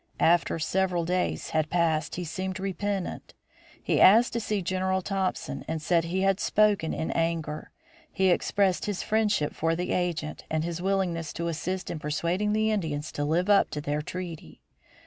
After 0.19 0.57
several 0.57 1.05
days 1.05 1.51
had 1.51 1.69
passed 1.69 2.15
he 2.15 2.23
seemed 2.23 2.59
repentant. 2.59 3.35
He 3.83 4.01
asked 4.01 4.33
to 4.33 4.39
see 4.39 4.63
General 4.63 5.03
Thompson 5.03 5.63
and 5.67 5.79
said 5.79 6.05
he 6.05 6.21
had 6.21 6.39
spoken 6.39 6.91
in 6.91 7.11
anger. 7.11 7.69
He 8.11 8.31
expressed 8.31 8.85
his 8.85 9.03
friendship 9.03 9.53
for 9.53 9.75
the 9.75 9.91
agent 9.91 10.43
and 10.49 10.63
his 10.63 10.81
willingness 10.81 11.31
to 11.33 11.49
assist 11.49 11.91
in 11.91 11.99
persuading 11.99 12.53
the 12.53 12.71
Indians 12.71 13.11
to 13.11 13.23
live 13.23 13.47
up 13.47 13.69
to 13.69 13.79
their 13.79 14.01
treaty. 14.01 14.63